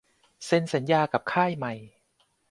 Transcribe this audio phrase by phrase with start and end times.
[0.45, 1.73] เซ็นสัญญากับค่ายใหม่